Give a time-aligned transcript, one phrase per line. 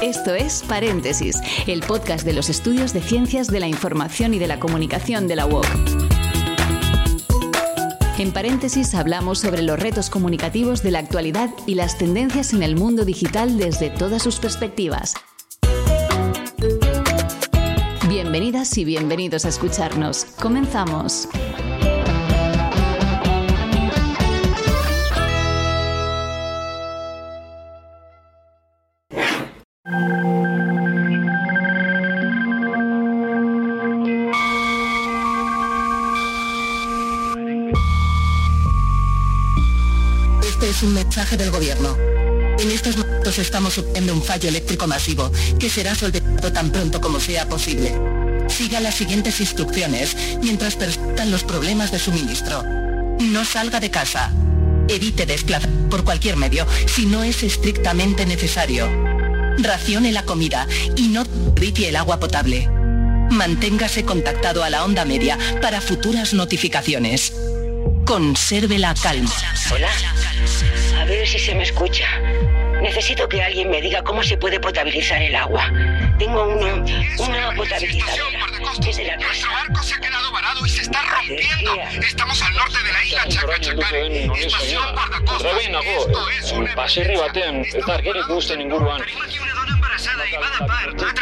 [0.00, 4.46] Esto es Paréntesis, el podcast de los estudios de ciencias de la información y de
[4.46, 5.66] la comunicación de la UOC.
[8.18, 12.76] En paréntesis hablamos sobre los retos comunicativos de la actualidad y las tendencias en el
[12.76, 15.14] mundo digital desde todas sus perspectivas.
[18.08, 20.26] Bienvenidas y bienvenidos a escucharnos.
[20.40, 21.28] Comenzamos.
[40.78, 41.96] Es un mensaje del gobierno.
[42.60, 47.18] En estos momentos estamos sufriendo un fallo eléctrico masivo que será solventado tan pronto como
[47.18, 47.92] sea posible.
[48.46, 52.62] Siga las siguientes instrucciones mientras persistan los problemas de suministro.
[53.18, 54.32] No salga de casa.
[54.88, 58.88] Evite desplazar por cualquier medio si no es estrictamente necesario.
[59.58, 61.24] Racione la comida y no
[61.56, 62.68] ripie el agua potable.
[63.30, 67.32] Manténgase contactado a la onda media para futuras notificaciones.
[68.08, 69.28] Conserve la calma.
[69.70, 69.90] Hola.
[70.98, 72.06] A ver si se me escucha.
[72.80, 75.70] Necesito que alguien me diga cómo se puede potabilizar el agua.
[76.18, 76.86] Tengo uno,
[77.18, 78.38] una potabilizadora.
[78.88, 79.48] Es de la casa.
[79.52, 81.74] barco se ha quedado varado y se está rompiendo.
[82.02, 84.24] Estamos al norte de la isla Chacachacare.
[84.24, 85.52] Estación guardacostas.
[85.62, 89.02] Esto es un Baserri batean, eta argirik guztien inguruan.
[89.02, 91.17] Aquí una dona embarazada y va de par.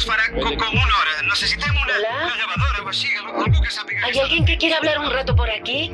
[0.00, 1.16] Farà com, com una hora.
[1.28, 2.12] Necessitem una, Hola?
[2.24, 4.06] una lavadora o així, algú que sàpiga.
[4.06, 5.92] ¿Hay alguien que quiera hablar un rato por aquí?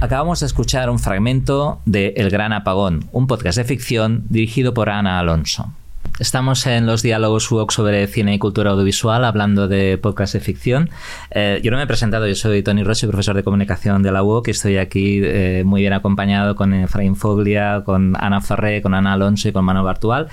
[0.00, 4.90] Acabamos de escuchar un fragmento de El Gran Apagón, un podcast de ficción dirigido por
[4.90, 5.72] Ana Alonso.
[6.20, 10.90] Estamos en los diálogos UOC sobre cine y cultura audiovisual hablando de podcast de ficción.
[11.32, 14.22] Eh, yo no me he presentado, yo soy Tony Rossi, profesor de comunicación de la
[14.22, 18.94] UOC y estoy aquí eh, muy bien acompañado con Efraín Foglia, con Ana Ferré, con
[18.94, 20.28] Ana Alonso y con Manuel Bartual.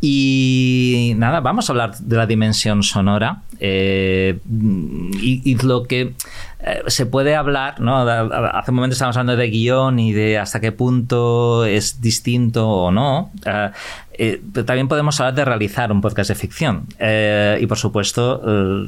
[0.00, 6.14] Y nada, vamos a hablar de la dimensión sonora eh, y, y lo que
[6.60, 7.98] eh, se puede hablar, ¿no?
[7.98, 12.90] Hace un momento estábamos hablando de guion y de hasta qué punto es distinto o
[12.90, 13.30] no.
[13.44, 13.70] Eh,
[14.18, 16.86] eh, pero también podemos hablar de realizar un podcast de ficción.
[16.98, 18.40] Eh, y por supuesto,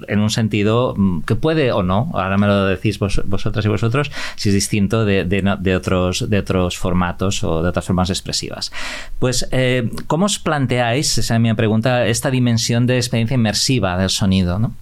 [0.09, 3.69] en un sentido mm, que puede o no, ahora me lo decís vos- vosotras y
[3.69, 8.09] vosotros, si es distinto de, de de otros, de otros formatos o de otras formas
[8.09, 8.73] expresivas.
[9.19, 9.47] Pues,
[10.07, 14.59] ¿cómo os planteáis, esa es mi pregunta, esta dimensión de experiencia inmersiva del sonido?
[14.59, 14.73] ¿no?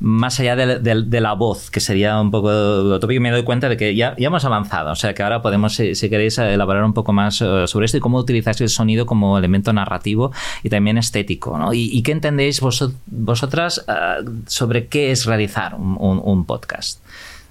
[0.00, 3.68] Más allá de- de la voz, que sería un poco lo tópico, me doy cuenta
[3.68, 4.90] de que ya, ya hemos avanzado.
[4.92, 7.96] O sea, que ahora podemos, si, si queréis, elaborar un poco más eh, sobre esto
[7.96, 10.32] y cómo utilizáis el sonido como elemento narrativo
[10.62, 11.56] y también estético.
[11.56, 11.72] ¿no?
[11.72, 17.00] ¿Y, y qué entendéis vosot- vosotras eh, sobre qué es realizar un, un- un podcast?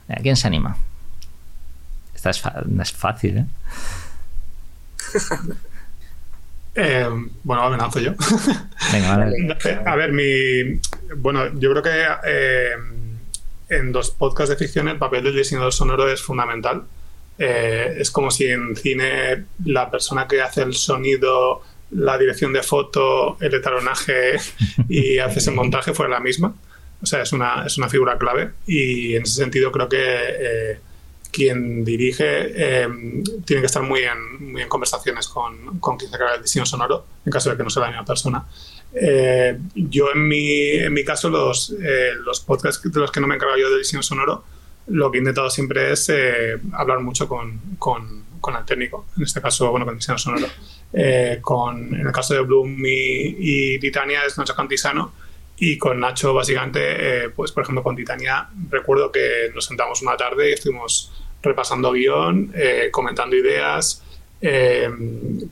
[0.09, 0.77] Eh, ¿Quién se anima?
[2.15, 2.41] Esta es,
[2.81, 3.45] es fácil, ¿eh?
[6.79, 7.07] Eh,
[7.43, 8.11] bueno, amenazo yo.
[8.93, 9.57] Venga, vale.
[9.87, 10.79] A ver, mi.
[11.17, 12.69] Bueno, yo creo que eh,
[13.69, 16.83] en los podcasts de ficción el papel del diseñador sonoro es fundamental.
[17.37, 21.61] Eh, es como si en cine la persona que hace el sonido,
[21.91, 24.37] la dirección de foto, el etalonaje
[24.89, 26.53] y hace ese montaje fuera la misma.
[27.01, 30.79] O sea, es una, es una figura clave y en ese sentido creo que eh,
[31.31, 32.87] quien dirige eh,
[33.45, 36.65] tiene que estar muy en, muy en conversaciones con, con quien se encarga del diseño
[36.65, 38.43] sonoro, en caso de que no sea la misma persona.
[38.93, 43.27] Eh, yo en mi, en mi caso, los, eh, los podcasts de los que no
[43.27, 44.43] me encargo yo de diseño sonoro,
[44.87, 49.23] lo que he intentado siempre es eh, hablar mucho con, con, con el técnico, en
[49.23, 50.47] este caso, bueno, con diseño sonoro.
[50.93, 53.35] Eh, con, en el caso de Bloom y,
[53.73, 55.11] y Titania es Nacho Cantisano
[55.57, 60.15] y con Nacho básicamente, eh, pues por ejemplo con Titania recuerdo que nos sentamos una
[60.15, 61.11] tarde y estuvimos
[61.41, 64.03] repasando guion, eh, comentando ideas,
[64.41, 64.89] eh,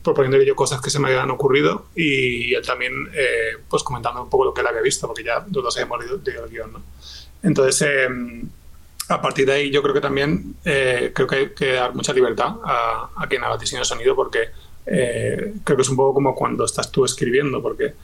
[0.02, 4.30] proponiéndole yo cosas que se me habían ocurrido y él también eh, pues comentando un
[4.30, 6.72] poco lo que él había visto, porque ya los dos habíamos leído, leído el guion.
[6.72, 6.82] ¿no?
[7.42, 8.08] Entonces, eh,
[9.08, 12.12] a partir de ahí yo creo que también eh, creo que hay que dar mucha
[12.12, 14.48] libertad a, a quien haga diseño de sonido porque
[14.86, 17.94] eh, creo que es un poco como cuando estás tú escribiendo, porque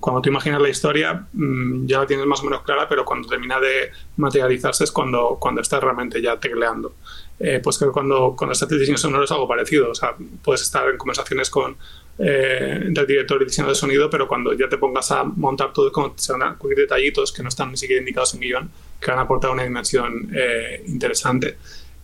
[0.00, 3.28] cuando tú imaginas la historia mmm, ya la tienes más o menos clara, pero cuando
[3.28, 6.94] termina de materializarse es cuando, cuando estás realmente ya tecleando.
[7.38, 10.62] Eh, pues creo que cuando, cuando estás diseño sonoro es algo parecido, o sea, puedes
[10.62, 11.76] estar en conversaciones con
[12.18, 15.88] eh, el director y diseño de sonido, pero cuando ya te pongas a montar todo,
[15.88, 18.70] a cubrir detallitos que no están ni siquiera indicados en guion,
[19.00, 21.58] que van a aportar una dimensión eh, interesante.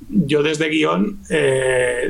[0.09, 1.21] Yo desde guion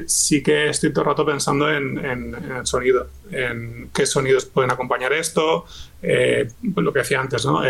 [0.06, 5.12] sí que estoy todo el rato pensando en, el sonido, en qué sonidos pueden acompañar
[5.12, 5.66] esto,
[6.00, 7.60] pues lo que decía antes, ¿no?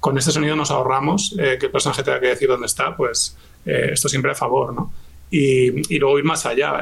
[0.00, 4.08] Con este sonido nos ahorramos que el personaje tenga que decir dónde está, pues esto
[4.08, 4.92] siempre a favor, ¿no?
[5.30, 6.80] Y, y luego ir más allá,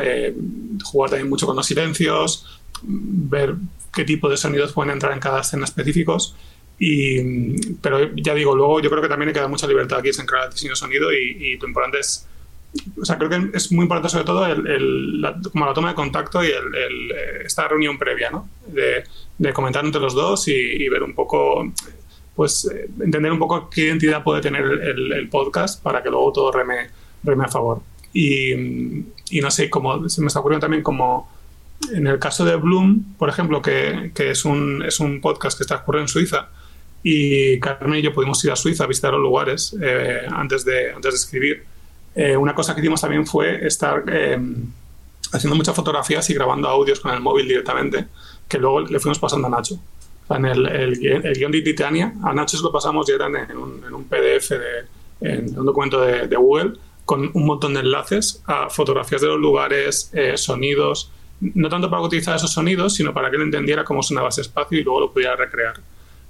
[0.84, 3.56] jugar también mucho con los silencios, ver
[3.92, 6.34] qué tipo de sonidos pueden entrar en cada escena específicos.
[6.78, 10.10] Y, pero ya digo, luego yo creo que también hay que dar mucha libertad aquí
[10.16, 12.26] en crear el diseño de sonido y, lo importante es,
[13.00, 16.44] o sea, creo que es muy importante sobre todo el, como la toma de contacto
[16.44, 17.12] y el,
[17.44, 18.48] esta reunión previa, ¿no?
[18.68, 19.04] De,
[19.52, 21.72] comentar entre los dos y, ver un poco,
[22.38, 22.70] pues
[23.00, 26.86] entender un poco qué identidad puede tener el, podcast para que luego todo reme,
[27.24, 27.82] reme a favor.
[28.12, 28.52] Y,
[29.30, 31.28] y no sé, como se me está ocurriendo también como
[31.92, 35.78] en el caso de Bloom, por ejemplo, que, es, un, es un podcast que está
[35.78, 36.48] ocurriendo en Suiza,
[37.02, 40.92] y Carmen y yo pudimos ir a Suiza a visitar los lugares eh, antes, de,
[40.92, 41.64] antes de escribir.
[42.14, 44.38] Eh, una cosa que hicimos también fue estar eh,
[45.32, 48.06] haciendo muchas fotografías y grabando audios con el móvil directamente,
[48.46, 49.80] que luego le fuimos pasando a Nacho.
[50.30, 53.82] En el, el, guion de Titania, a Nacho se lo pasamos ya en, en, un,
[53.86, 54.86] en un, PDF, de,
[55.20, 56.72] en un documento de, de, Google,
[57.04, 61.10] con un montón de enlaces a fotografías de los lugares, sonidos,
[61.40, 64.78] no tanto para utilizar esos sonidos, sino para que él entendiera cómo sonaba ese espacio
[64.78, 65.80] y luego lo pudiera recrear.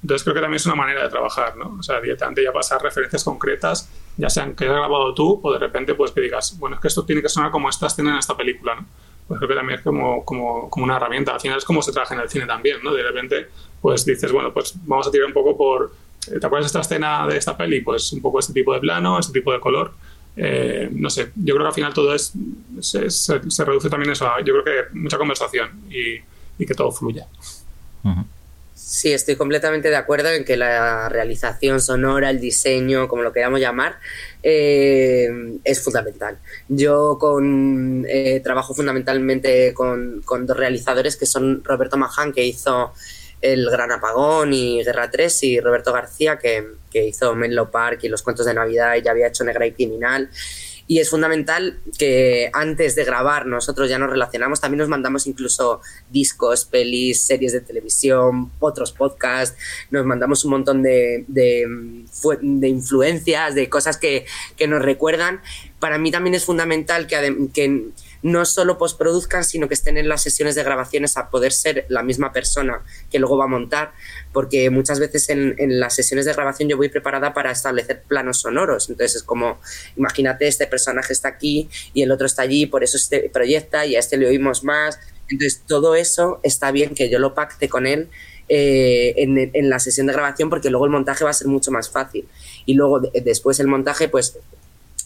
[0.02, 1.76] Entonces creo que también es una manera de trabajar, ¿no?
[1.78, 5.60] O sea, directamente ya pasar referencias concretas, ya sean que hayas grabado tú o de
[5.60, 8.18] repente pues que digas, bueno, es que esto tiene que sonar como esta escena en
[8.18, 8.86] esta película, ¿no?
[9.26, 11.32] Pues creo que también es como, como, como una herramienta.
[11.32, 12.92] Al final es como se trabaja en el cine también, ¿no?
[12.92, 13.48] De repente
[13.80, 15.94] pues dices, bueno, pues vamos a tirar un poco por...
[16.20, 17.80] ¿Te acuerdas de esta escena de esta peli?
[17.80, 19.92] Pues un poco este tipo de plano, este tipo de color.
[20.36, 22.32] Eh, no sé, yo creo que al final todo es,
[22.80, 26.20] se, se, reduce también eso a, yo creo que mucha conversación y,
[26.58, 27.26] y que todo fluya.
[28.80, 33.58] Sí, estoy completamente de acuerdo en que la realización sonora, el diseño, como lo queramos
[33.58, 33.98] llamar,
[34.44, 35.28] eh,
[35.64, 36.38] es fundamental.
[36.69, 37.19] Yo
[38.08, 42.92] eh, trabajo fundamentalmente con, con, dos realizadores que son Roberto Maján, que hizo
[43.40, 48.08] El Gran Apagón y Guerra 3, y Roberto García, que, que hizo Menlo Park y
[48.08, 50.30] Los Cuentos de Navidad y ya había hecho Negra y Criminal.
[50.88, 55.82] Y es fundamental que antes de grabar nosotros ya nos relacionamos, también nos mandamos incluso
[56.11, 59.56] discos, pelis, series de televisión, otros podcasts,
[59.90, 61.67] nos mandamos un montón de, de,
[62.40, 64.25] de influencias, de cosas que,
[64.56, 65.43] que, nos recuerdan.
[65.79, 67.90] Para mí también es fundamental que, que
[68.22, 72.02] no solo postproduzcan, sino que estén en las sesiones de grabaciones a poder ser la
[72.02, 73.92] misma persona que luego va a montar,
[74.32, 78.88] porque muchas veces en, las sesiones de grabación yo voy preparada para establecer planos sonoros,
[78.88, 79.60] entonces es como,
[79.96, 83.96] imagínate, este personaje está aquí y el otro está allí, por eso este proyecta y
[83.96, 84.98] a este le oímos más,
[85.28, 88.08] entonces todo eso está bien que yo lo pacte con él
[88.48, 91.70] eh, en, en, la sesión de grabación porque luego el montaje va a ser mucho
[91.70, 92.26] más fácil.
[92.64, 94.38] Y luego después el montaje, pues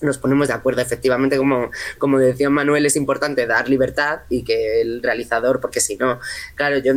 [0.02, 0.80] nos ponemos de acuerdo.
[0.82, 5.96] Efectivamente, como, como decía Manuel, es importante dar libertad y que el realizador, porque si
[5.96, 6.20] no,
[6.56, 6.94] claro, yo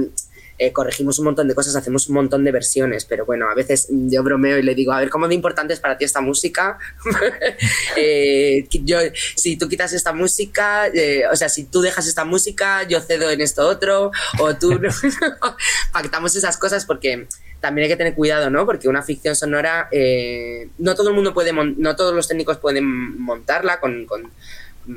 [0.58, 3.88] eh, corregimos un montón de cosas, hacemos un montón de versiones, pero bueno, a veces
[3.90, 6.78] yo bromeo y le digo, a ver, ¿cómo de importante es para ti esta música?
[7.98, 9.00] eh, yo,
[9.36, 13.30] si tú quitas esta música, eh, o sea, si tú dejas esta música, yo cedo
[13.30, 14.80] en esto otro, o tú
[15.92, 17.28] pactamos esas cosas porque
[17.66, 18.64] también hay que tener cuidado, ¿no?
[18.64, 22.86] Porque una ficción sonora, eh, no todo el mundo puede, no todos los técnicos pueden
[23.20, 24.32] montarla con, con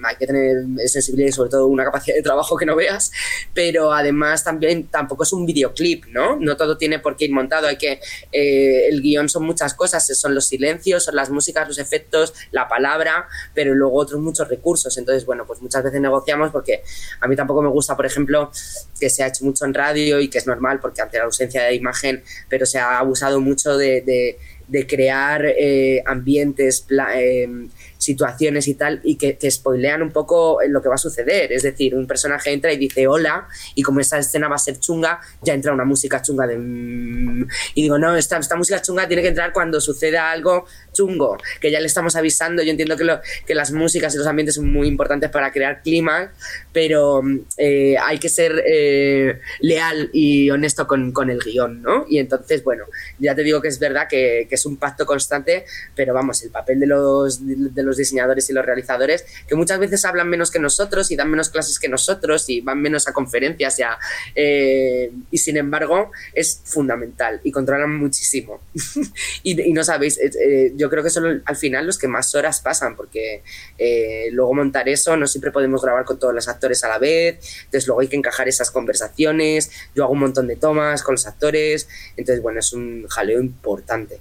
[0.04, 3.10] hay que tener sensibilidad y sobre todo una capacidad de trabajo que no veas,
[3.54, 6.36] pero además también tampoco es un videoclip, ¿no?
[6.36, 8.00] No todo tiene por qué ir montado, hay que,
[8.32, 12.68] eh, el guion son muchas cosas, son los silencios, son las músicas, los efectos, la
[12.68, 16.82] palabra, pero luego otros muchos recursos, entonces, bueno, pues muchas veces negociamos porque
[17.20, 18.50] a mí tampoco me gusta, por ejemplo,
[18.98, 21.64] que se ha hecho mucho en radio y que es normal porque ante la ausencia
[21.64, 24.36] de imagen, pero se ha abusado mucho de,
[24.68, 27.68] de, crear eh, ambientes, eh,
[27.98, 31.52] situaciones y tal, y que, que, spoilean un poco lo que va a suceder.
[31.52, 34.78] Es decir, un personaje entra y dice hola, y como esta escena va a ser
[34.78, 36.56] chunga, ya entra una música chunga de...
[36.56, 41.36] Mm", y digo, no, esta, esta música chunga tiene que entrar cuando suceda algo chungo,
[41.60, 42.62] que ya le estamos avisando.
[42.62, 45.82] Yo entiendo que, lo, que las músicas y los ambientes son muy importantes para crear
[45.82, 46.32] clima,
[46.72, 47.22] pero
[47.56, 52.06] eh, hay que ser eh, leal y honesto con, con, el guion, ¿no?
[52.08, 52.84] Y entonces, bueno,
[53.18, 55.64] ya te digo que es verdad que, que es un pacto constante,
[55.94, 60.04] pero vamos, el papel de los, de los diseñadores y los realizadores, que muchas veces
[60.04, 63.76] hablan menos que nosotros y dan menos clases que nosotros y van menos a conferencias
[63.76, 63.98] ya,
[64.34, 68.60] eh, y sin embargo es fundamental y controlan muchísimo.
[69.42, 72.60] y, y, no sabéis, eh, yo creo que son al final los que más horas
[72.60, 73.42] pasan, porque
[73.78, 77.38] eh, luego montar eso no siempre podemos grabar con todos los actores a la vez,
[77.64, 81.26] entonces luego hay que encajar esas conversaciones, yo hago un montón de tomas con los
[81.26, 84.20] actores, entonces bueno, es un jaleo importante.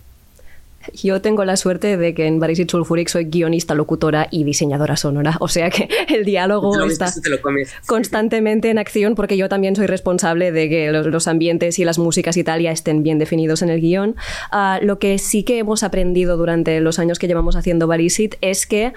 [0.94, 4.98] Yo tengo la suerte de que en Baris y Sulfuric soy guionista, locutora y diseñadora
[4.98, 5.38] sonora.
[5.40, 7.12] O sea que el diálogo está
[7.86, 12.38] constantemente en acción porque yo también soy responsable de que los, ambientes y las músicas
[12.38, 14.16] y tal ya estén bien definidos en el guion.
[14.52, 18.66] Ah, lo que sí que hemos aprendido durante los años que llevamos haciendo Barisit es
[18.66, 18.94] que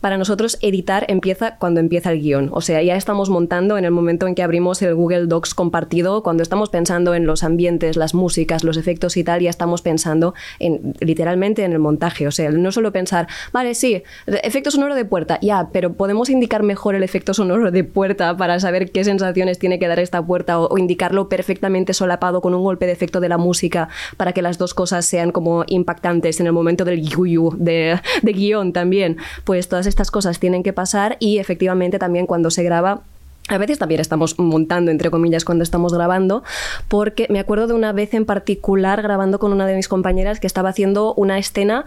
[0.00, 2.50] para nosotros editar empieza cuando empieza el guion.
[2.52, 6.22] O sea, ya estamos montando en el momento en que abrimos el Google Docs compartido,
[6.22, 10.34] cuando estamos pensando en los ambientes, las músicas, los efectos y tal, ya estamos pensando
[10.58, 10.94] en
[11.42, 12.26] en el montaje.
[12.26, 16.62] O sea, no solo pensar, vale, sí, efecto sonoro de puerta, ya, pero podemos indicar
[16.62, 20.58] mejor el efecto sonoro de puerta para saber qué sensaciones tiene que dar esta puerta
[20.58, 24.58] o, indicarlo perfectamente solapado con un golpe de efecto de la música para que las
[24.58, 29.16] dos cosas sean como impactantes en el momento del yuyu de guion también.
[29.44, 33.02] Pues todas estas cosas tienen que pasar y efectivamente también cuando se graba
[33.48, 36.42] a veces también estamos montando, entre comillas, cuando estamos grabando,
[36.88, 40.46] porque me acuerdo de una vez en particular grabando con una de mis compañeras que
[40.46, 41.84] estaba haciendo una escena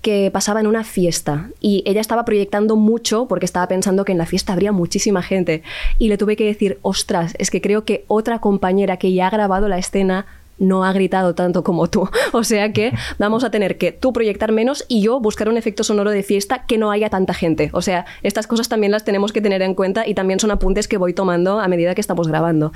[0.00, 4.18] que pasaba en una fiesta y ella estaba proyectando mucho porque estaba pensando que en
[4.18, 5.62] la fiesta habría muchísima gente.
[5.98, 9.30] Y le tuve que decir, ostras, es que creo que otra compañera que ya ha
[9.30, 10.26] grabado la escena
[10.58, 12.08] no ha gritado tanto como tú.
[12.34, 15.84] O sea que vamos a tener que tú proyectar menos y yo buscar un efecto
[15.84, 17.70] sonoro de fiesta que no haya tanta gente.
[17.72, 20.88] O sea, estas cosas también las tenemos que tener en cuenta y también son apuntes
[20.88, 22.72] que voy tomando a medida que estamos grabando.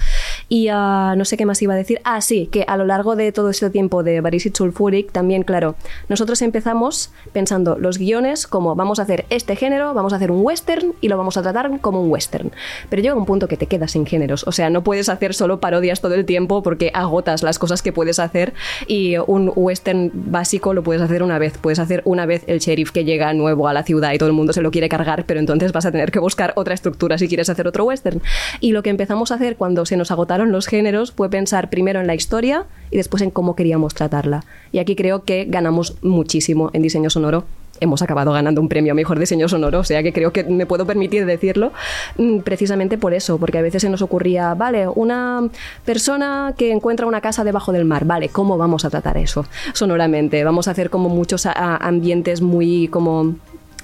[0.48, 2.00] Y ah, no sé qué más iba a decir.
[2.04, 5.74] Ah, sí, que a lo largo de todo este tiempo de Barisit Sulfuric, también, claro,
[6.08, 10.44] nosotros empezamos pensando los guiones como vamos a hacer este género, vamos a hacer un
[10.44, 12.52] western y lo vamos a tratar como un western.
[12.90, 14.46] Pero llega un punto que te quedas sin géneros.
[14.46, 17.92] O sea, no puedes hacer solo parodias todo el tiempo porque agotas las cosas que
[17.92, 18.54] puedes hacer
[18.86, 21.58] y un western básico lo puedes hacer una vez.
[21.58, 24.34] Puedes hacer una vez el sheriff que llega nuevo a la ciudad y todo el
[24.34, 27.28] mundo se lo quiere cargar, pero entonces vas a tener que buscar otra estructura si
[27.28, 28.22] quieres hacer otro western.
[28.60, 32.00] Y lo que empezamos a hacer cuando se nos agotaron los géneros fue pensar primero
[32.00, 34.44] en la historia y después en cómo queríamos tratarla.
[34.72, 37.44] Y aquí creo que ganamos muchísimo en diseño sonoro
[37.80, 40.66] hemos acabado ganando un premio a mejor diseño sonoro, o sea que creo que me
[40.66, 41.72] puedo permitir decirlo
[42.16, 45.48] mm, precisamente por eso, porque a veces se nos ocurría, vale, una
[45.84, 50.42] persona que encuentra una casa debajo del mar, vale, ¿cómo vamos a tratar eso sonoramente?
[50.44, 53.34] Vamos a hacer como muchos ambientes muy como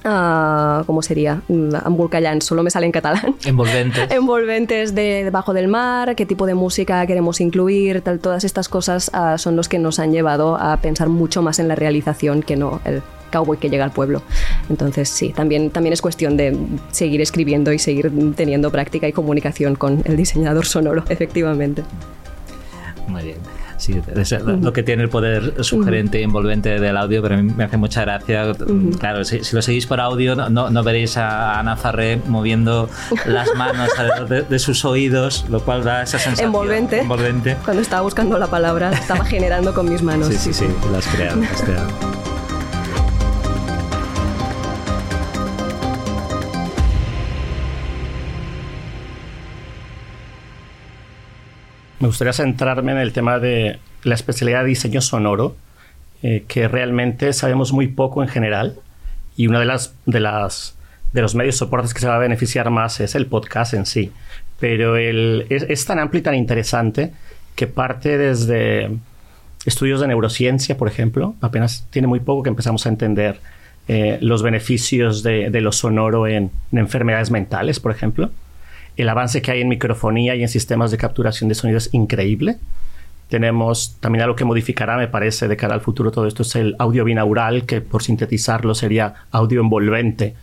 [0.04, 1.42] Uh, ¿cómo sería?
[1.48, 3.36] Mm, Ambulcallán, solo me sale en catalán.
[3.44, 4.10] Envolventes.
[4.10, 9.10] Envolventes de debajo del mar, qué tipo de música queremos incluir, tal, todas estas cosas
[9.14, 12.56] uh, son los que nos han llevado a pensar mucho más en la realización que
[12.56, 14.22] no el cowboy que llega al pueblo.
[14.68, 16.56] Entonces, sí, también, también es cuestión de
[16.90, 21.82] seguir escribiendo y seguir teniendo práctica y comunicación con el diseñador sonoro, efectivamente.
[23.08, 23.61] Muy bien.
[23.82, 27.52] Sí, es lo que tiene el poder sugerente e envolvente del audio, pero a mí
[27.52, 28.52] me hace mucha gracia.
[29.00, 32.88] Claro, si, lo seguís por audio, no, no, veréis a Ana Farré moviendo
[33.26, 37.00] las manos alrededor de, sus oídos, lo cual da esa sensación envolvente.
[37.00, 37.56] envolvente.
[37.64, 40.28] Cuando estaba buscando la palabra, estaba generando con mis manos.
[40.28, 42.31] Sí, sí, sí, las creado, las creado.
[52.02, 55.54] Me gustaría centrarme en el tema de la especialidad de diseño sonoro,
[56.24, 58.74] eh, que realmente sabemos muy poco en general
[59.36, 60.76] y uno de las de las
[61.12, 64.10] de los medios soportes que se va a beneficiar más es el podcast en sí.
[64.58, 67.12] Pero el, es, tan amplio y tan interesante
[67.54, 68.90] que parte desde
[69.64, 73.38] estudios de neurociencia, por ejemplo, apenas tiene muy poco que empezamos a entender
[73.86, 78.30] eh, los beneficios de, de, lo sonoro en enfermedades mentales, por ejemplo
[78.96, 82.56] el avance que hay en microfonía y en sistemas de capturación de sonido es increíble.
[83.28, 86.76] Tenemos también algo que modificará, me parece, de cara al futuro todo esto es el
[86.78, 90.34] audio binaural, que por sintetizarlo sería audio envolvente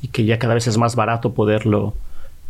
[0.00, 1.94] y que ya cada vez es más barato poderlo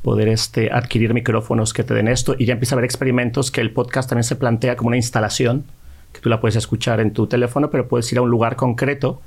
[0.03, 3.61] poder este, adquirir micrófonos que te den esto y ya empieza a haber experimentos que
[3.61, 5.65] el podcast también se plantea como una instalación
[6.13, 9.21] que tú la puedes escuchar en tu teléfono, pero puedes ir a un lugar concreto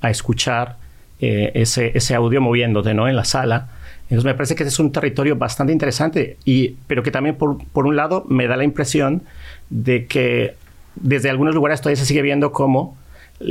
[0.00, 0.76] a escuchar
[1.20, 3.08] eh, ese, ese audio moviéndote ¿no?
[3.08, 3.68] en la sala
[4.08, 7.64] entonces me parece que ese es un territorio bastante interesante, y, pero que también por,
[7.68, 9.22] por un lado me da la impresión
[9.68, 10.54] de que
[10.94, 12.96] desde algunos lugares todavía se sigue viendo como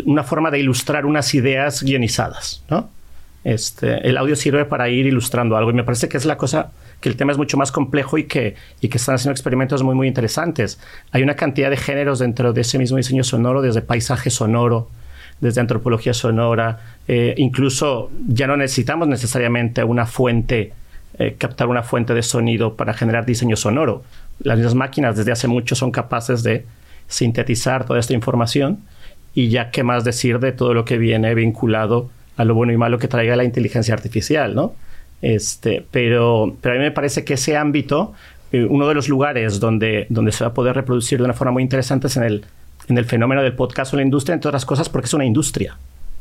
[0.05, 2.89] una forma de ilustrar unas ideas guionizadas, ¿no?
[3.43, 6.71] Este, el audio sirve para ir ilustrando algo y me parece que es la cosa
[7.00, 9.93] que el tema es mucho más complejo y que, y que están haciendo experimentos muy
[9.93, 10.79] muy interesantes.
[11.12, 14.89] Hay una cantidad de géneros dentro de ese mismo diseño sonoro, desde paisaje sonoro,
[15.41, 20.73] desde antropología sonora, eh, incluso ya no necesitamos necesariamente una fuente,
[21.17, 24.03] eh, captar una fuente de sonido para generar diseño sonoro.
[24.39, 26.65] Las mismas máquinas desde hace mucho son capaces de
[27.07, 28.79] sintetizar toda esta información
[29.33, 32.77] y ya qué más decir de todo lo que viene vinculado a lo bueno y
[32.77, 34.73] malo que traiga la inteligencia artificial, ¿no?
[35.21, 38.13] Este, pero, pero a mí me parece que ese ámbito,
[38.51, 41.53] eh, uno de los lugares donde, donde se va a poder reproducir de una forma
[41.53, 42.45] muy interesante es en el
[42.87, 45.77] en el fenómeno del podcast o la industria, entre otras cosas, porque es una industria.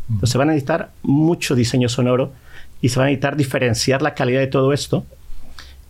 [0.09, 2.33] Entonces se van a necesitar mucho diseño sonoro
[2.80, 5.04] y se va a necesitar diferenciar la calidad de todo esto.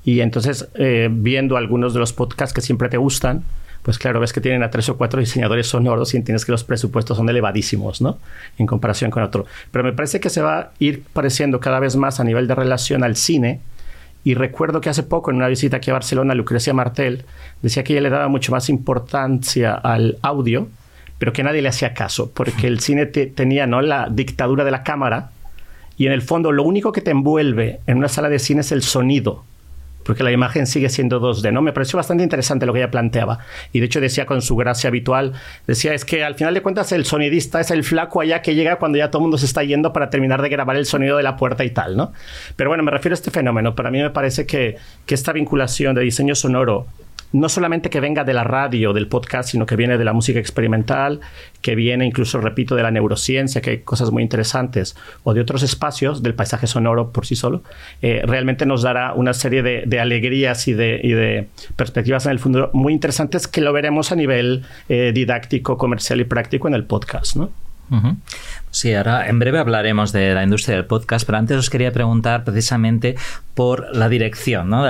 [0.05, 3.43] Y entonces, eh, viendo algunos de los podcasts que siempre te gustan,
[3.83, 6.65] pues claro, ves que tienen a tres o cuatro diseñadores sonoros y entiendes que los
[6.65, 8.19] presupuestos son elevadísimos, ¿no?
[8.59, 9.45] En comparación con otro.
[9.71, 12.55] Pero me parece que se va a ir pareciendo cada vez más a nivel de
[12.55, 13.61] relación al cine.
[14.25, 17.25] Y recuerdo que hace poco, en una visita aquí a Barcelona, Lucrecia Martel
[17.61, 20.69] decía que ella le daba mucho más importancia al audio,
[21.19, 23.83] pero que nadie le hacía caso, porque el cine tenía ¿no?
[23.83, 25.31] la dictadura de la cámara
[25.97, 28.73] y en el fondo lo único que te envuelve en una sala de cine es
[28.73, 29.45] el sonido
[30.05, 31.63] porque la imagen sigue siendo 2D, ¿no?
[31.63, 33.39] Me pareció bastante interesante lo que ella planteaba.
[33.73, 35.33] Y de hecho decía con su gracia habitual,
[35.67, 38.77] decía, es que al final de cuentas el sonidista es el flaco allá que llega
[38.77, 41.23] cuando ya todo el mundo se está yendo para terminar de grabar el sonido de
[41.23, 42.13] la puerta y tal, ¿no?
[42.57, 43.75] Pero bueno, me refiero a este fenómeno.
[43.75, 46.87] Para mí me parece que, que esta vinculación de diseño sonoro
[47.35, 50.39] no solamente que venga de la radio, del podcast, sino que viene de la música
[50.39, 51.21] experimental,
[51.63, 55.65] que viene incluso, repito, de la neurociencia, que hay cosas muy interesantes, o de otros
[55.65, 57.65] espacios del paisaje sonoro por sí solo,
[58.03, 62.93] eh, realmente nos dará una serie de, alegrías y de, perspectivas en el futuro muy
[62.93, 67.51] interesantes que lo veremos a nivel eh, didáctico, comercial y práctico en el podcast, ¿no?
[68.71, 72.43] Sí, ahora en breve hablaremos de la industria del podcast, pero antes os quería preguntar
[72.43, 73.15] precisamente
[73.55, 74.69] por la dirección.
[74.69, 74.85] ¿no?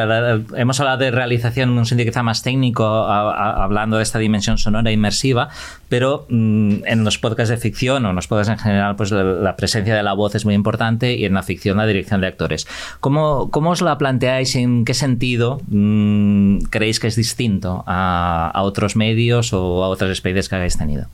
[0.56, 4.90] hemos hablado de realización en un sentido quizá más técnico, hablando de esta dimensión sonora
[4.90, 5.50] inmersiva,
[5.90, 9.54] pero mm, en los podcasts de ficción o en los podcasts en general, pues la,
[9.56, 12.66] presencia de la voz es muy importante y en la ficción la dirección de actores.
[13.00, 18.96] ¿Cómo, os la planteáis en qué sentido mm, creéis que es distinto a, a otros
[18.96, 21.06] medios o a otras experiencias que hayáis tenido?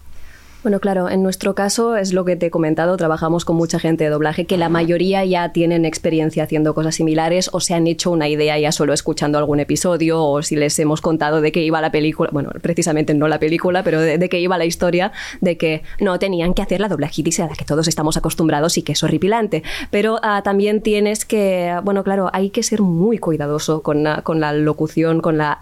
[0.63, 4.05] Bueno, claro, en nuestro caso es lo que te he comentado, trabajamos con mucha gente
[4.05, 8.11] de doblaje que la mayoría ya tienen experiencia haciendo cosas similares o se han hecho
[8.11, 11.81] una idea ya solo escuchando algún episodio o si les hemos contado de qué iba
[11.81, 15.83] la película, bueno, precisamente no la película, pero de, qué iba la historia, de que
[15.99, 19.03] no tenían que hacer la doblajitis a la que todos estamos acostumbrados y que es
[19.03, 19.63] horripilante.
[19.91, 24.53] Pero ah, también tienes que, bueno, claro, hay que ser muy cuidadoso con, con la
[24.53, 25.57] locución, con la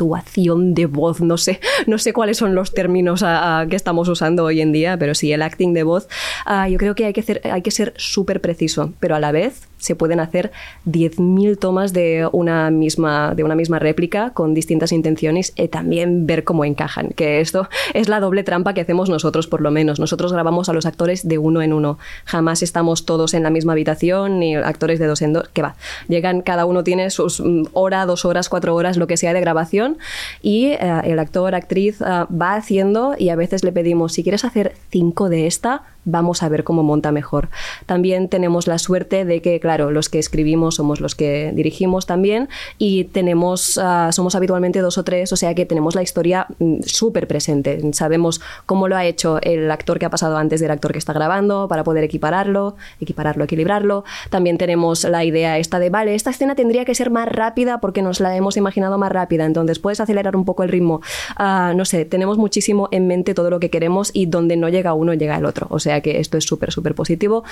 [0.00, 3.24] actuación de voz, no sé, no sé cuáles son los términos
[3.68, 6.08] que estamos usando hoy en día, pero sí, el acting de voz,
[6.46, 9.32] ah, yo creo que hay que, hacer, hay que ser súper preciso, pero a la
[9.32, 10.52] vez se pueden hacer
[10.86, 16.44] 10.000 tomas de una, misma, de una misma réplica con distintas intenciones y también ver
[16.44, 19.98] cómo encajan, que esto es la doble trampa que hacemos nosotros por lo menos.
[19.98, 23.72] Nosotros grabamos a los actores de uno en uno, jamás estamos todos en la misma
[23.72, 25.74] habitación ni actores de dos en dos, que va,
[26.08, 29.40] llegan, cada uno tiene sus mm, hora, dos horas, cuatro horas, lo que sea de
[29.40, 29.98] grabación
[30.42, 34.44] y eh, el actor, actriz eh, va haciendo y a veces le pedimos, si quieres
[34.44, 37.48] hacer cinco de esta, vamos a ver cómo monta mejor.
[37.86, 42.48] También tenemos la suerte de que, claro, los que escribimos somos los que dirigimos también
[42.76, 46.80] y tenemos, ah, somos habitualmente dos o tres, o sea que tenemos la historia mm,
[46.82, 47.80] súper presente.
[47.92, 51.12] Sabemos cómo lo ha hecho el actor que ha pasado antes del actor que está
[51.12, 54.04] grabando para poder equipararlo, equipararlo, equilibrarlo.
[54.30, 58.02] También tenemos la idea esta de, vale, esta escena tendría que ser más rápida porque
[58.02, 61.00] nos la hemos imaginado más rápida, entonces puedes acelerar un poco el ritmo.
[61.36, 64.94] Ah, no sé, tenemos muchísimo en mente todo lo que queremos y donde no llega
[64.94, 65.66] uno, llega el otro.
[65.70, 67.42] O sea, sea que esto es súper, súper positivo.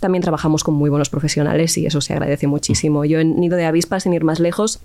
[0.00, 3.04] También trabajamos con muy buenos profesionales y eso se agradece muchísimo.
[3.04, 4.80] Yo en Nido de Avispas, sin ir más lejos,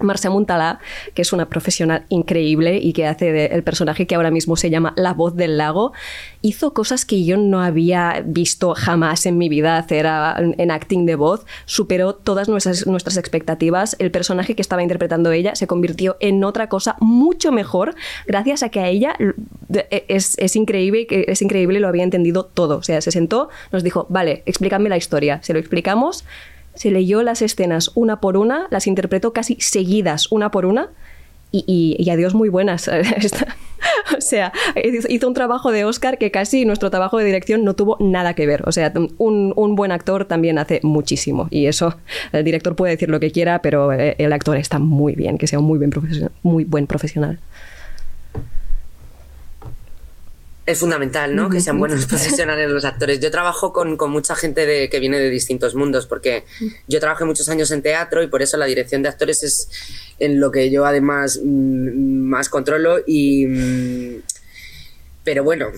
[0.00, 0.80] Marcia Muntalá,
[1.14, 4.92] que es una profesional increíble y que hace el personaje que ahora mismo se llama
[4.96, 5.92] La Voz del Lago,
[6.42, 11.14] hizo cosas que yo no había visto jamás en mi vida hacer en acting de
[11.14, 16.68] voz, superó todas nuestras, expectativas, el personaje que estaba interpretando ella se convirtió en otra
[16.68, 17.94] cosa mucho mejor
[18.26, 19.16] gracias a que a ella
[19.72, 24.06] e, es increíble, es increíble, lo había entendido todo, o sea, se sentó, nos dijo,
[24.08, 26.24] vale, explícame la historia, se lo explicamos
[26.80, 30.88] se leyó las escenas una por una, las interpretó casi seguidas una por una
[31.52, 32.88] y, y, adiós muy buenas.
[34.16, 34.50] o sea,
[35.10, 38.46] hizo un trabajo de Oscar que casi nuestro trabajo de dirección no tuvo nada que
[38.46, 38.66] ver.
[38.66, 41.48] O sea, un, un, buen actor también hace muchísimo.
[41.50, 41.98] Y eso,
[42.32, 45.46] el director puede decir lo que quiera, pero eh, el actor está muy bien, que
[45.46, 45.92] sea un muy, bien
[46.42, 47.40] muy buen profesional.
[50.70, 51.48] Es fundamental, ¿no?
[51.50, 53.20] Que sean buenos profesionales los actores.
[53.20, 56.44] Yo trabajo con, mucha gente de, que viene de distintos mundos, porque
[56.88, 59.68] yo trabajé muchos años en teatro y por eso la dirección de actores es
[60.18, 64.20] en lo que yo además mm, más controlo y,
[65.22, 65.70] pero bueno,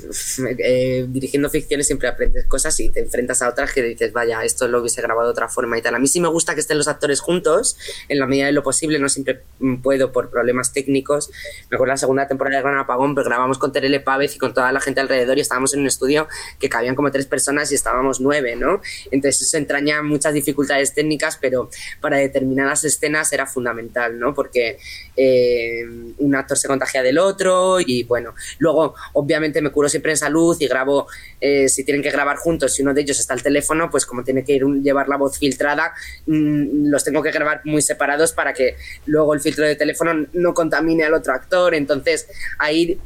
[0.58, 4.68] eh, dirigiendo ficciones siempre aprendes cosas y te enfrentas a otras que dices, vaya, esto
[4.68, 5.94] lo hubiese grabado de otra forma y tal.
[5.96, 7.76] A mí sí me gusta que estén los actores juntos,
[8.08, 9.42] en la medida de lo posible, no siempre
[9.82, 11.30] puedo por problemas técnicos.
[11.70, 14.54] Me acuerdo la segunda temporada de Gran Apagón, pero grabamos con Terele Pávez y con
[14.54, 16.28] toda la gente alrededor y estábamos en un estudio
[16.60, 18.80] que cabían como tres personas y estábamos nueve, ¿no?
[19.10, 21.68] Entonces eso entraña muchas dificultades técnicas, pero
[22.00, 24.34] para determinadas escenas era fundamental, ¿no?
[24.34, 24.78] Porque
[25.16, 25.84] eh,
[26.18, 30.56] un actor se contagia del otro y bueno, luego obviamente me curo siempre en salud
[30.60, 31.06] y grabo,
[31.40, 34.24] eh, si tienen que grabar juntos, si uno de ellos está al teléfono, pues como
[34.24, 35.92] tiene que ir llevar la voz filtrada,
[36.26, 38.76] mm, los tengo que grabar muy separados para que
[39.06, 42.28] luego el filtro de teléfono no contamine al otro actor, entonces
[42.58, 42.98] ahí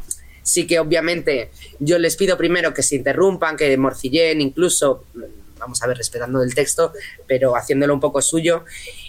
[0.43, 5.05] sí que obviamente yo les pido primero que se interrumpan, que morcillen incluso
[5.59, 6.93] vamos a ver, respetando el texto,
[7.27, 8.65] pero haciéndolo un poco suyo.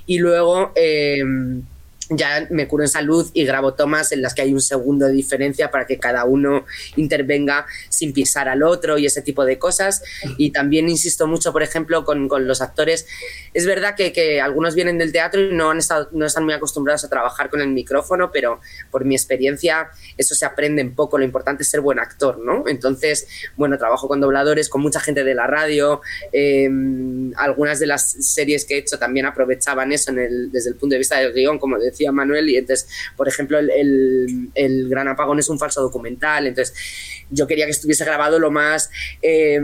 [0.05, 1.21] Y luego eh,
[2.09, 5.13] ya me curo en salud y grabo tomas en las que hay un segundo de
[5.13, 6.65] diferencia para que cada uno
[6.95, 10.01] intervenga sin pisar al otro y ese tipo de cosas.
[10.37, 13.07] Y también insisto mucho, por ejemplo, con, con los actores.
[13.53, 16.53] Es verdad que, que, algunos vienen del teatro y no, han estado, no están muy
[16.53, 21.17] acostumbrados a trabajar con el micrófono, pero por mi experiencia eso se aprende un poco.
[21.17, 22.63] Lo importante es ser buen actor, ¿no?
[22.67, 26.01] Entonces, bueno, trabajo con dobladores, con mucha gente de la radio.
[26.31, 26.69] Eh,
[27.35, 30.93] algunas de las series que he hecho también aprovechaban eso en el, desde el punto
[30.93, 35.39] de vista del guion, como decía Manuel, y entonces, por ejemplo, el, el, Gran Apagón
[35.39, 36.75] es un falso documental, entonces
[37.29, 38.89] yo quería que estuviese grabado lo más...
[39.21, 39.59] Eh,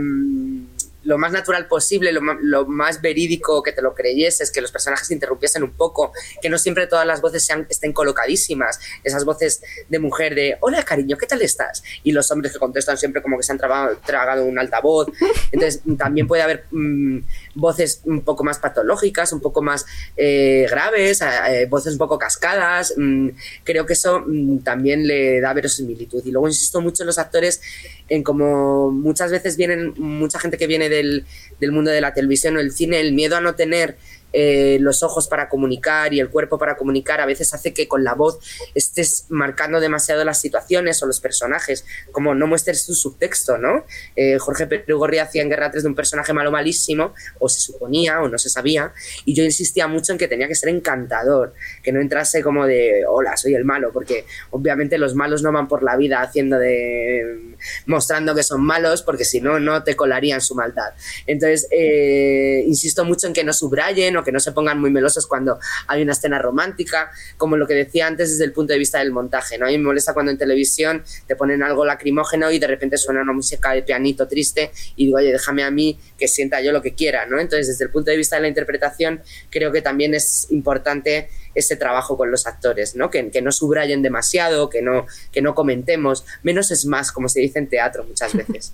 [1.04, 5.08] lo más natural posible, lo, lo, más verídico que te lo creyeses, que los personajes
[5.08, 9.62] se interrumpiesen un poco, que no siempre todas las voces sean, estén colocadísimas, esas voces
[9.88, 11.82] de mujer de hola cariño, ¿qué tal estás?
[12.02, 15.08] Y los hombres que contestan siempre como que se han tragado, tragado un altavoz.
[15.52, 17.18] Entonces también puede haber mm,
[17.54, 19.86] voces un poco más patológicas, un poco más
[20.16, 22.94] eh, graves, eh, voces un poco cascadas.
[22.96, 23.30] Mm,
[23.62, 26.22] creo que eso mm, también le da verosimilitud.
[26.24, 27.60] Y luego insisto mucho en los actores
[28.08, 31.24] en como muchas veces vienen mucha gente que viene del,
[31.60, 33.96] del mundo de la televisión o el cine, el miedo a no tener
[34.36, 38.02] eh, los ojos para comunicar y el cuerpo para comunicar a veces hace que con
[38.02, 38.40] la voz
[38.74, 43.84] estés marcando demasiado las situaciones o los personajes, como no muestres tu subtexto, ¿no?
[44.16, 48.20] Eh, Jorge Perugorri hacía en Guerra 3 de un personaje malo malísimo, o se suponía,
[48.22, 48.92] o no se sabía,
[49.24, 53.04] y yo insistía mucho en que tenía que ser encantador, que no entrase como de,
[53.08, 57.54] hola, soy el malo, porque obviamente los malos no van por la vida haciendo de,
[57.86, 60.92] mostrando que son malos, porque si no, no te colarían su maldad.
[61.26, 65.26] Entonces, eh, insisto mucho en que no subrayen o que no se pongan muy melosos
[65.26, 68.98] cuando hay una escena romántica, como lo que decía antes desde el punto de vista
[68.98, 69.66] del montaje, ¿no?
[69.66, 73.22] A mí me molesta cuando en televisión te ponen algo lacrimógeno y de repente suena
[73.22, 76.82] una música de pianito triste y digo, oye, déjame a mí que sienta yo lo
[76.82, 77.38] que quiera, ¿no?
[77.38, 81.76] Entonces, desde el punto de vista de la interpretación, creo que también es importante ese
[81.76, 83.10] trabajo con los actores, ¿no?
[83.10, 86.24] Que, que, no subrayen demasiado, que no, que no comentemos.
[86.42, 88.72] Menos es más, como se dice en teatro muchas veces.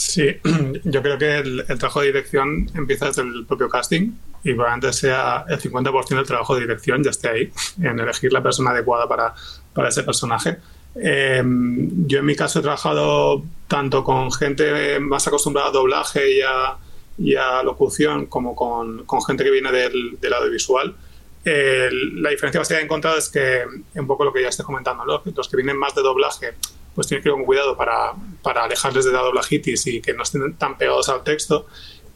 [0.00, 0.24] Sí,
[0.84, 5.44] yo creo que el, trabajo de dirección empieza desde el propio casting y probablemente sea
[5.46, 9.34] el 50% del trabajo de dirección, ya esté ahí, en elegir la persona adecuada para,
[9.74, 10.56] para ese personaje.
[10.94, 16.40] Eh, yo en mi caso he trabajado tanto con gente más acostumbrada a doblaje y
[16.40, 16.78] a,
[17.18, 20.96] y a locución como con, con, gente que viene del, del audiovisual.
[21.44, 23.64] Eh, la diferencia que he encontrado es que,
[23.96, 26.54] un poco lo que ya estoy comentando, los que vienen más de doblaje
[27.00, 30.22] pues tiene que ir con cuidado para, para alejarles de la doblajitis y que no
[30.22, 31.66] estén tan pegados al texto.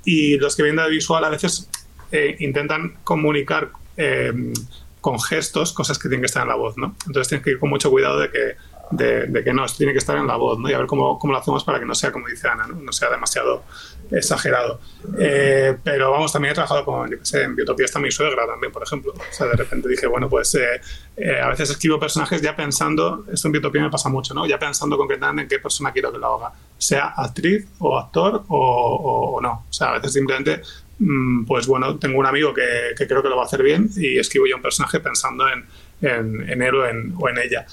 [0.05, 1.71] Y los que vienen de visual a veces
[2.13, 4.53] eh, intentan comunicar eh,
[5.01, 6.95] con gestos cosas que tienen que estar en la voz, ¿no?
[7.07, 8.57] Entonces tienes que ir con mucho cuidado de que
[8.91, 10.69] de, que no, esto tiene que estar en la voz, ¿no?
[10.69, 12.93] Y a ver cómo, cómo lo hacemos para que no sea, como dice Ana, no,
[12.93, 13.63] sea demasiado
[14.11, 14.81] exagerado.
[15.19, 18.73] Eh, pero vamos, también he trabajado con, yo sé, en Biotopía está mi suegra también,
[18.73, 19.13] por ejemplo.
[19.13, 20.81] O sea, de repente dije, bueno, pues eh,
[21.17, 24.47] eh, a veces escribo personajes ya pensando, esto en Biotopía me pasa mucho, ¿no?
[24.47, 29.39] Ya pensando concretamente en qué persona quiero que lo haga, sea actriz o actor o,
[29.43, 29.65] no.
[29.69, 30.63] O sea, a veces simplemente
[30.99, 33.91] mm, pues bueno, tengo un amigo que, que, creo que lo va a hacer bien
[33.97, 35.65] y escribo yo un personaje pensando en,
[36.01, 36.89] en, en él o
[37.29, 37.67] en, ella.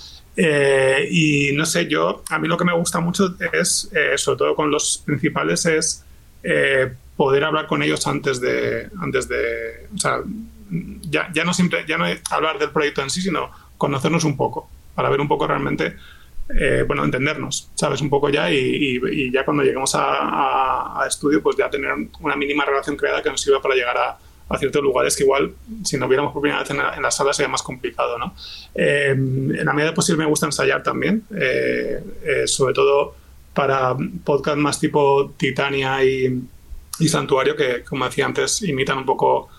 [1.09, 4.71] Y no sé, yo, a mí lo que me gusta mucho es, sobre todo con
[4.71, 6.05] los principales, es
[6.43, 10.21] eh, poder hablar con ellos antes de, antes de, o sea,
[11.01, 14.69] ya, ya no siempre, ya no hablar del proyecto en sí, sino conocernos un poco,
[14.95, 15.95] para ver un poco realmente,
[16.85, 18.01] bueno, entendernos, ¿sabes?
[18.01, 22.65] Un poco ya y, ya cuando lleguemos a, a, estudio, pues ya tener una mínima
[22.65, 24.17] relación creada que nos sirva para llegar a,
[24.51, 27.33] a ciertos lugares que igual si no viéramos por primera vez en la, en sala
[27.33, 28.17] sería más complicado.
[28.17, 28.35] ¿no?
[28.75, 33.15] Eh, en la medida posible me gusta ensayar también, eh, eh, sobre todo
[33.53, 36.41] para podcast más tipo Titania y,
[36.99, 39.49] y, Santuario, que como decía antes, imitan un poco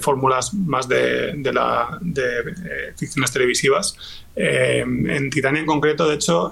[0.00, 3.96] fórmulas más de, de, la, de ficciones televisivas.
[4.34, 6.50] en Titania en concreto, de hecho,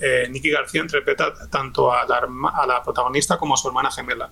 [0.00, 4.30] eh, Nicky García interpreta tanto a la, a la, protagonista como a su hermana gemela.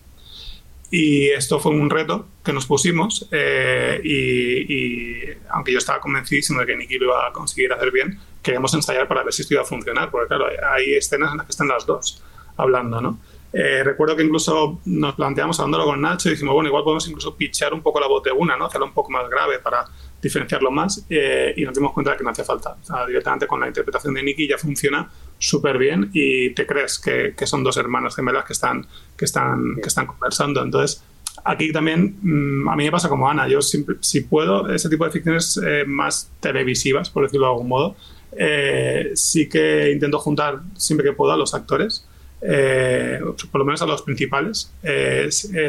[0.91, 6.67] Y esto fue un reto que nos pusimos eh, y, aunque yo estaba convencidísimo de
[6.67, 9.63] que Nicky lo iba a conseguir hacer bien, queríamos ensayar para ver si esto iba
[9.63, 12.23] a funcionar, porque claro, hay escenas en las que están las dos
[12.57, 13.19] hablando, ¿no?
[13.53, 17.35] Eh, recuerdo que incluso nos planteamos hablándolo con Nacho y dijimos, bueno, igual podemos incluso
[17.35, 18.67] pichear un poco la voz de una, ¿no?
[18.67, 19.87] Hacerla un poco más grave para
[20.27, 22.77] diferenciarlo más eh, y nos dimos cuenta de que no hacía falta.
[22.83, 25.09] O sea, directamente con la interpretación de Nicky ya funciona
[25.39, 28.87] súper bien y te crees que, que, son dos hermanas gemelas que están,
[29.17, 30.63] que están, que están conversando.
[30.63, 31.03] Entonces,
[31.45, 35.13] aquí también mm, a mí me pasa como Ana, yo si puedo, ese tipo de
[35.13, 37.97] ficciones eh, más televisivas, por decirlo de algún modo,
[38.37, 42.07] eh, sí que intento juntar siempre que puedo a los actores.
[42.41, 44.73] por lo menos a los principales.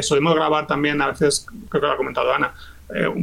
[0.00, 2.52] solemos grabar también, a veces, creo que lo ha comentado Ana,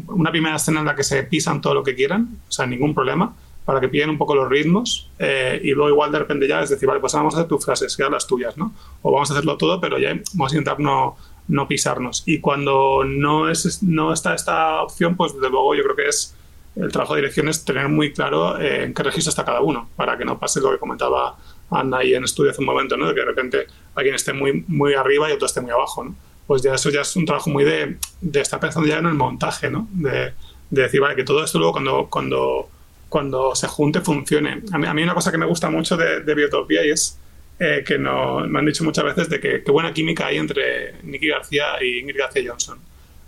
[0.08, 2.94] una primera escena en la que se pisan todo lo que quieran, o sea, ningún
[2.94, 3.34] problema
[3.66, 6.70] para que pillen un poco los ritmos eh, y luego igual de repente ya es
[6.70, 8.74] decir, vale, pues vamos a hacer tus frases, quedan las tuyas, ¿no?
[9.02, 12.24] O vamos a hacerlo todo, pero ya vamos a intentar no, no pisarnos.
[12.28, 16.36] Y cuando no, es, no está esta opción, pues desde luego yo creo que es
[16.76, 19.90] el trabajo de dirección es tener muy claro eh, en qué registro está cada uno,
[19.96, 21.36] para que no pase lo que comentaba
[21.72, 23.08] Ana ahí en estudio hace un momento, ¿no?
[23.08, 26.16] De que de repente alguien esté muy, muy arriba y otro esté muy abajo, ¿no?
[26.48, 29.14] Pues ya eso ya es un trabajo muy de, de estar pensando ya en el
[29.16, 29.88] montaje, ¿no?
[29.92, 30.34] De,
[30.70, 32.70] de decir, vale, que todo esto luego cuando, cuando
[33.10, 34.62] cuando se junte funcione.
[34.74, 37.18] A mí, a mí una cosa que me gusta mucho de, de Biotopia y es
[37.60, 41.02] eh, que no, me han dicho muchas veces de que qué buena química hay entre
[41.04, 42.78] Nicky García y Ingrid García Johnson.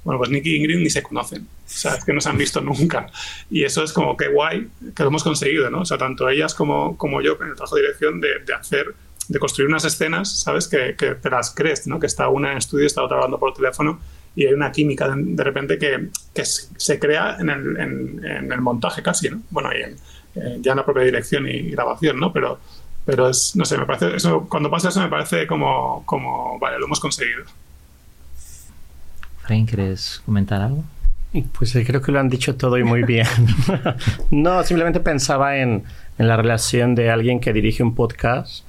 [0.04, 2.38] Bueno, pues Nicky y Ingrid ni se conocen, o sea, es que no se han
[2.38, 3.08] visto nunca.
[3.50, 5.82] Y eso es como que guay que lo hemos conseguido, ¿no?
[5.82, 8.94] O sea, tanto ellas como, como yo en el trabajo de dirección de, hacer,
[9.28, 10.68] de construir unas escenas, ¿sabes?
[10.68, 12.00] Que, que, te las crees, ¿no?
[12.00, 14.00] Que está una en estudio, está otra hablando por teléfono
[14.36, 19.02] y hay una química de, repente que, que, se crea en el, en, el, montaje
[19.02, 19.42] casi, ¿no?
[19.50, 22.32] Bueno, y en, ya en la propia dirección y grabación, ¿no?
[22.32, 22.60] Pero,
[23.04, 26.78] pero es, no sé, me parece, eso, cuando pasa eso me parece como, como vale,
[26.78, 27.46] lo hemos conseguido.
[29.40, 30.84] Frank, ¿quieres comentar algo?
[31.58, 33.28] Pues creo que lo han dicho todo y muy bien.
[34.30, 35.84] no, simplemente pensaba en,
[36.20, 38.67] en, la relación de alguien que dirige un podcast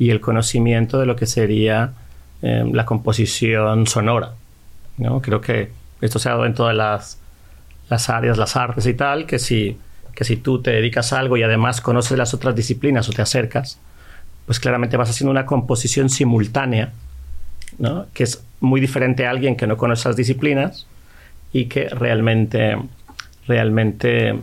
[0.00, 1.92] y el conocimiento de lo que sería
[2.40, 4.32] eh, la composición sonora.
[5.20, 7.18] Creo que esto se ha dado en todas las,
[7.90, 9.76] las, áreas, las artes y tal, que si,
[10.14, 13.20] que si tú te dedicas a algo y además conoces las otras disciplinas o te
[13.20, 13.78] acercas,
[14.46, 16.92] pues claramente vas haciendo una composición simultánea,
[17.78, 18.06] ¿no?
[18.14, 20.86] que es muy diferente a alguien que no conoce las disciplinas
[21.52, 22.78] y que realmente,
[23.46, 24.38] realmente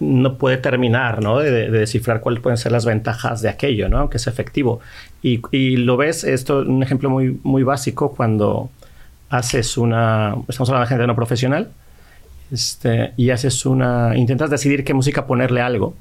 [0.00, 1.38] no puede terminar ¿no?
[1.38, 4.10] De, descifrar cuáles pueden ser las ventajas de aquello, ¿no?
[4.10, 4.80] que es efectivo.
[5.22, 8.70] Y, y lo ves, esto un ejemplo muy, muy básico cuando,
[9.30, 11.70] haces una, estamos hablando de gente no profesional,
[12.50, 15.94] este, y haces una, intentas decidir qué música ponerle algo,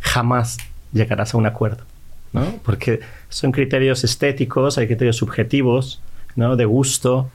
[0.00, 0.58] jamás
[0.92, 1.84] llegarás a un acuerdo,
[2.32, 2.44] ¿no?
[2.64, 6.00] Porque son criterios estéticos, hay criterios subjetivos,
[6.34, 6.56] ¿no?
[6.56, 7.30] De gusto,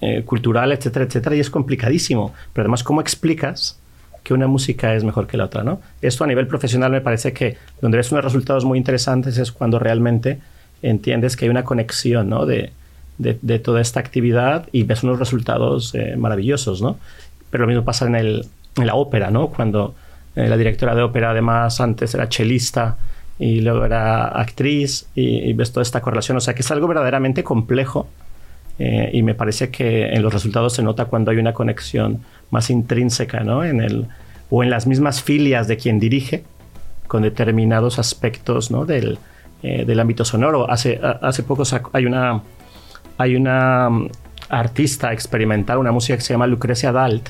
[0.00, 2.34] eh, cultural, etcétera, etcétera, y es complicadísimo.
[2.52, 3.78] Pero además, ¿cómo explicas
[4.24, 5.80] que una música es mejor que la otra, ¿no?
[6.02, 9.78] Esto a nivel profesional me parece que donde ves unos resultados muy interesantes es cuando
[9.78, 10.40] realmente
[10.82, 12.46] entiendes que hay una conexión, ¿no?
[12.46, 12.72] De,
[13.18, 16.98] de, toda esta actividad y ves unos resultados eh, maravillosos, ¿no?
[17.50, 19.48] Pero lo mismo pasa en, el, en la ópera, ¿no?
[19.48, 19.94] Cuando
[20.34, 22.96] eh, la directora de ópera además antes era chelista
[23.38, 27.44] y luego era actriz y, ves toda esta correlación, o sea que es algo verdaderamente
[27.44, 28.08] complejo
[28.78, 32.70] eh, y me parece que en los resultados se nota cuando hay una conexión más
[32.70, 33.64] intrínseca, ¿no?
[33.64, 34.06] En el,
[34.50, 36.44] o en las mismas filias de quien dirige
[37.06, 38.84] con determinados aspectos, ¿no?
[38.84, 39.18] Del,
[39.62, 40.70] del ámbito sonoro.
[40.70, 42.42] Hace, hace poco hay una
[43.18, 44.08] hay una mm,
[44.48, 47.28] artista experimental, una música que se llama Lucrecia Dalt.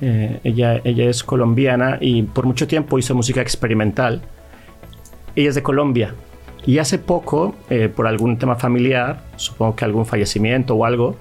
[0.00, 4.20] Eh, ella, ella es colombiana y por mucho tiempo hizo música experimental.
[5.36, 6.14] Ella es de Colombia.
[6.64, 11.16] Y hace poco, eh, por algún tema familiar, supongo que algún fallecimiento o algo,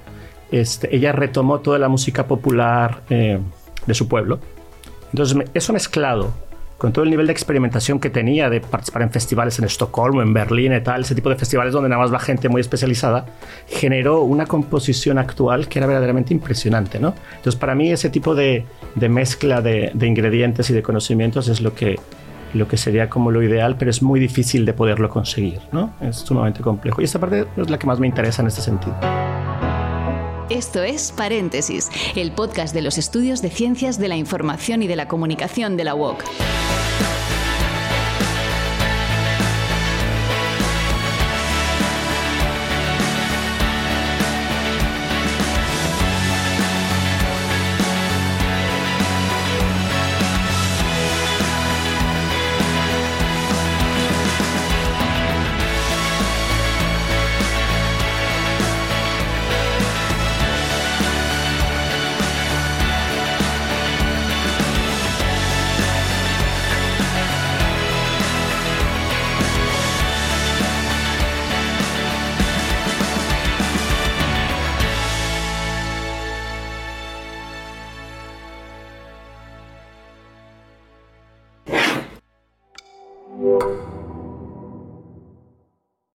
[0.51, 3.39] este, ella retomó toda la música popular eh,
[3.85, 4.39] de su pueblo.
[5.11, 6.33] Entonces, eso mezclado
[6.81, 10.33] con todo el nivel de experimentación que tenía de participar en festivales en Estocolmo, en
[10.33, 13.27] Berlín y tal, ese tipo de festivales donde nada más va gente muy especializada,
[13.67, 17.13] generó una composición actual que era verdaderamente impresionante, ¿no?
[17.35, 21.99] Entonces, para mí ese tipo de, mezcla de, ingredientes y de conocimientos es lo que,
[22.73, 25.93] sería como lo ideal, pero es muy difícil de poderlo conseguir, ¿no?
[26.01, 26.99] Es sumamente complejo.
[26.99, 28.97] Y esta parte es la que más me interesa en este sentido.
[30.51, 34.97] Esto es Paréntesis, el podcast de los estudios de ciencias de la información y de
[34.97, 36.25] la comunicación de la UOC.